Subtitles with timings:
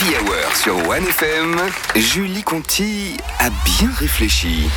[0.00, 1.58] Happy Hour sur 1FM,
[1.94, 4.70] Julie Conti a bien réfléchi.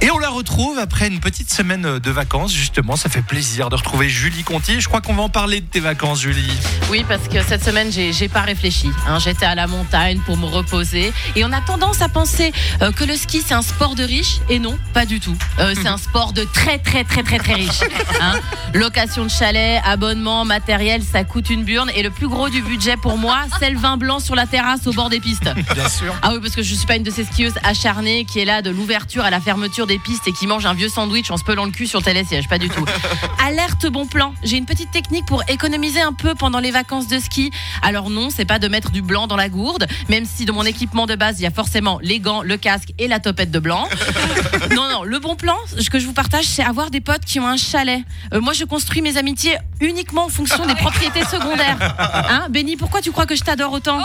[0.00, 2.94] Et on la retrouve après une petite semaine de vacances, justement.
[2.94, 4.80] Ça fait plaisir de retrouver Julie Conti.
[4.80, 6.52] Je crois qu'on va en parler de tes vacances, Julie.
[6.90, 8.90] Oui, parce que cette semaine, j'ai pas réfléchi.
[9.08, 9.18] hein.
[9.18, 11.10] J'étais à la montagne pour me reposer.
[11.36, 12.52] Et on a tendance à penser
[12.82, 14.40] euh, que le ski, c'est un sport de riche.
[14.50, 15.36] Et non, pas du tout.
[15.58, 17.80] Euh, c'est un sport de très, très, très, très, très riche.
[18.20, 18.34] hein.
[18.74, 21.90] Location de chalet, abonnement, matériel, ça coûte une burne.
[21.96, 24.86] Et le plus gros du budget pour moi, c'est le vin blanc sur la terrasse
[24.86, 25.48] au bord des pistes.
[25.74, 26.14] Bien sûr.
[26.20, 28.60] Ah oui, parce que je suis pas une de ces skieuses acharnées qui est là
[28.60, 31.44] de l'ouverture à la fermeture des pistes et qui mange un vieux sandwich en se
[31.44, 32.48] pelant le cul sur télésiège.
[32.48, 32.84] Pas du tout.
[33.46, 34.34] Alerte bon plan.
[34.42, 37.50] J'ai une petite technique pour économiser un peu pendant les vacances de ski.
[37.82, 40.64] Alors non, c'est pas de mettre du blanc dans la gourde, même si dans mon
[40.64, 43.58] équipement de base, il y a forcément les gants, le casque et la topette de
[43.58, 43.88] blanc.
[44.74, 47.40] non, non, le bon plan, ce que je vous partage, c'est avoir des potes qui
[47.40, 48.02] ont un chalet.
[48.32, 51.78] Euh, moi, je construis mes amitiés uniquement en fonction des propriétés secondaires.
[52.26, 53.98] Hein, Benny, pourquoi tu crois que je t'adore autant?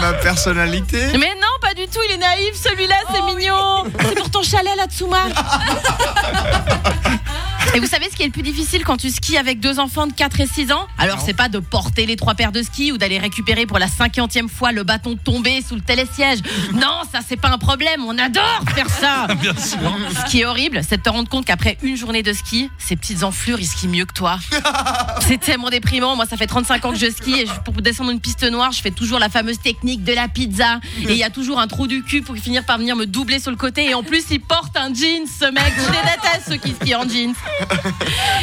[0.00, 3.84] Ma personnalité mais non, du tout, il est naïf, celui-là, c'est mignon.
[4.00, 5.26] C'est pour ton chalet, là, Tsuma.
[7.74, 10.06] Et vous savez ce qui est le plus difficile quand tu skis avec deux enfants
[10.06, 12.90] de 4 et 6 ans Alors, c'est pas de porter les trois paires de skis
[12.92, 16.38] ou d'aller récupérer pour la cinquantième fois le bâton tombé sous le télésiège.
[16.72, 18.02] Non, ça, c'est pas un problème.
[18.06, 19.26] On adore faire ça.
[19.40, 19.78] Bien sûr.
[20.24, 22.96] Ce qui est horrible, c'est de te rendre compte qu'après une journée de ski, ces
[22.96, 24.38] petites enflures, ils skient mieux que toi.
[25.26, 26.14] C'est tellement déprimant.
[26.16, 28.70] Moi, ça fait 35 ans que je skie et je- pour descendre une piste noire,
[28.72, 30.80] je fais toujours la fameuse technique de la pizza.
[31.02, 33.38] Et il y a toujours un trou du cul pour finir par venir me doubler
[33.40, 33.86] sur le côté.
[33.90, 35.72] Et en plus, il porte un jeans, ce mec.
[35.76, 37.34] Je les déteste, ceux qui skient en jeans.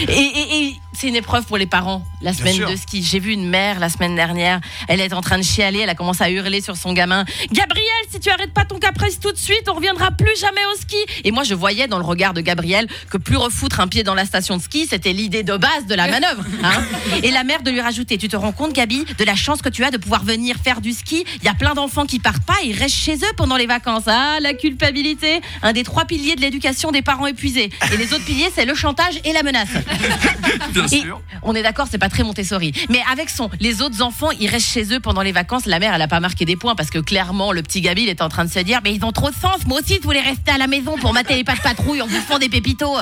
[0.07, 3.03] Et, c'est une épreuve pour les parents, la semaine de ski.
[3.03, 4.59] J'ai vu une mère la semaine dernière.
[4.87, 5.79] Elle est en train de chialer.
[5.79, 7.25] Elle a commencé à hurler sur son gamin.
[7.51, 10.79] Gabriel, si tu arrêtes pas ton caprice tout de suite, on reviendra plus jamais au
[10.79, 10.97] ski.
[11.23, 14.13] Et moi, je voyais dans le regard de Gabriel que plus refoutre un pied dans
[14.13, 16.43] la station de ski, c'était l'idée de base de la manœuvre.
[16.63, 16.83] hein.
[17.23, 19.69] Et la mère de lui rajouter Tu te rends compte, Gabi, de la chance que
[19.69, 21.25] tu as de pouvoir venir faire du ski?
[21.41, 24.03] Il y a plein d'enfants qui partent pas, ils restent chez eux pendant les vacances.
[24.07, 27.69] Ah, la culpabilité, un des trois piliers de l'éducation des parents épuisés.
[27.91, 29.69] Et les autres piliers, c'est le chantage et la menace.
[30.87, 31.21] Bien Et sûr.
[31.41, 32.73] on est d'accord, c'est pas très Montessori.
[32.89, 35.65] Mais avec son, les autres enfants, ils restent chez eux pendant les vacances.
[35.65, 38.09] La mère, elle a pas marqué des points parce que clairement, le petit Gabi, il
[38.09, 39.65] est en train de se dire, mais ils ont trop de sens.
[39.65, 42.07] Moi aussi, je voulais rester à la maison pour mater les pas de patrouille en
[42.07, 42.97] bouffant des pépitos.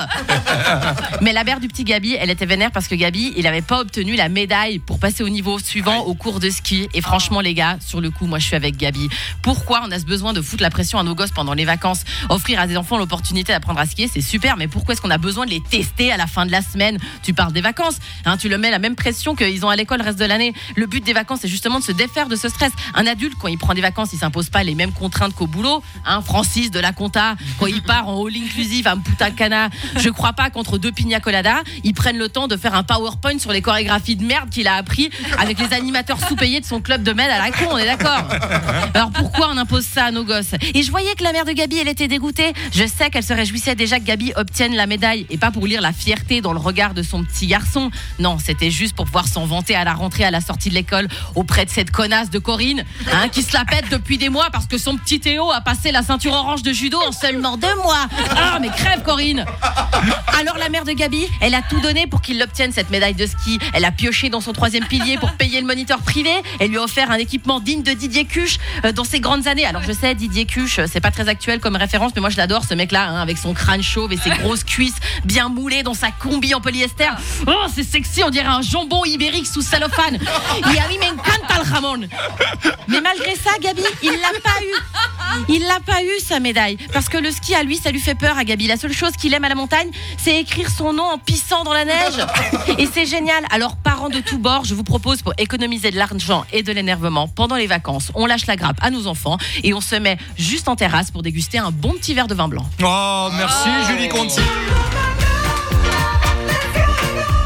[1.20, 3.80] mais la mère du petit Gabi, elle était vénère parce que Gabi, il avait pas
[3.80, 6.88] obtenu la médaille pour passer au niveau suivant au cours de ski.
[6.94, 9.08] Et franchement, les gars, sur le coup, moi, je suis avec Gabi.
[9.42, 12.04] Pourquoi on a ce besoin de foutre la pression à nos gosses pendant les vacances?
[12.28, 15.18] Offrir à des enfants l'opportunité d'apprendre à skier, c'est super, mais pourquoi est-ce qu'on a
[15.18, 16.98] besoin de les tester à la fin de la semaine?
[17.22, 17.71] Tu parles des vacances,
[18.24, 20.54] hein, tu le mets la même pression qu'ils ont à l'école le reste de l'année.
[20.76, 22.72] Le but des vacances, c'est justement de se défaire de ce stress.
[22.94, 25.82] Un adulte, quand il prend des vacances, il s'impose pas les mêmes contraintes qu'au boulot.
[26.06, 30.10] Hein, Francis de la compta, quand il part en all inclusive à Punta Cana, je
[30.10, 33.52] crois pas qu'entre deux pina coladas, ils prennent le temps de faire un PowerPoint sur
[33.52, 37.12] les chorégraphies de merde qu'il a appris avec les animateurs sous-payés de son club de
[37.12, 38.28] med à la con, on est d'accord?
[38.94, 40.54] Alors pourquoi on impose ça à nos gosses?
[40.74, 42.52] Et je voyais que la mère de Gabi, elle était dégoûtée.
[42.72, 45.80] Je sais qu'elle se réjouissait déjà que Gabi obtienne la médaille et pas pour lire
[45.80, 47.61] la fierté dans le regard de son petit garçon.
[48.18, 51.08] Non, c'était juste pour pouvoir s'en vanter à la rentrée à la sortie de l'école
[51.34, 54.66] auprès de cette connasse de Corinne, hein, qui se la pète depuis des mois parce
[54.66, 58.06] que son petit Théo a passé la ceinture orange de judo en seulement deux mois.
[58.36, 59.44] Ah, mais crève Corinne
[60.40, 63.26] alors la mère de Gabi, elle a tout donné pour qu'il obtienne cette médaille de
[63.26, 63.58] ski.
[63.74, 66.30] Elle a pioché dans son troisième pilier pour payer le moniteur privé.
[66.58, 69.66] Elle lui a offert un équipement digne de Didier Cuche euh, dans ses grandes années.
[69.66, 72.36] Alors je sais, Didier Cuche, euh, c'est pas très actuel comme référence, mais moi je
[72.36, 75.94] l'adore ce mec-là, hein, avec son crâne chauve et ses grosses cuisses bien moulées dans
[75.94, 77.10] sa combi en polyester.
[77.74, 80.14] C'est sexy, on dirait un jambon ibérique sous cellophane.
[80.74, 82.08] Et a mí me encanta el jamón.
[82.88, 85.44] Mais malgré ça, Gabi, il l'a pas eu.
[85.48, 88.14] Il l'a pas eu sa médaille parce que le ski à lui ça lui fait
[88.14, 88.66] peur à Gabi.
[88.66, 91.72] La seule chose qu'il aime à la montagne, c'est écrire son nom en pissant dans
[91.72, 92.20] la neige.
[92.78, 93.44] Et c'est génial.
[93.50, 97.28] Alors parents de tous bords, je vous propose pour économiser de l'argent et de l'énervement
[97.28, 100.68] pendant les vacances, on lâche la grappe à nos enfants et on se met juste
[100.68, 102.66] en terrasse pour déguster un bon petit verre de vin blanc.
[102.82, 104.40] Oh, merci Julie Conti.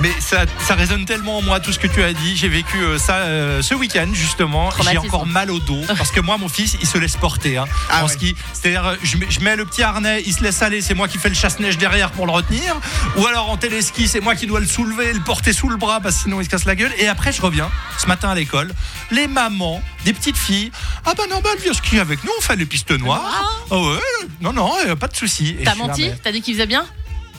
[0.00, 2.36] Mais ça, ça résonne tellement en moi tout ce que tu as dit.
[2.36, 4.70] J'ai vécu euh, ça euh, ce week-end justement.
[4.90, 7.64] J'ai encore mal au dos parce que moi mon fils il se laisse porter hein,
[7.90, 8.12] Ah en ouais.
[8.12, 8.36] ski.
[8.52, 11.16] C'est-à-dire je, mets- je mets le petit harnais, il se laisse aller, c'est moi qui
[11.16, 12.76] fais le chasse-neige derrière pour le retenir.
[13.16, 16.00] Ou alors en téléski c'est moi qui dois le soulever, le porter sous le bras
[16.00, 16.92] parce que sinon il se casse la gueule.
[16.98, 18.74] Et après je reviens ce matin à l'école,
[19.10, 20.72] les mamans, des petites filles,
[21.06, 23.64] ah bah non bah elle vient skier avec nous, on fait les pistes noires.
[23.70, 23.98] Ah ouais,
[24.42, 25.56] non non, pas de souci.
[25.64, 26.84] T'as menti T'as dit qu'il faisait bien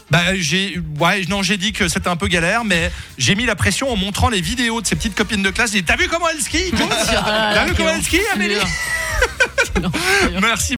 [0.10, 3.56] Bah j'ai ouais non j'ai dit que c'était un peu galère mais j'ai mis la
[3.56, 5.74] pression en montrant les vidéos de ses petites copines de classe.
[5.74, 8.56] J'ai dit, T'as vu comment elle skie T'as vu comment elle skie Amélie?
[10.42, 10.66] Merci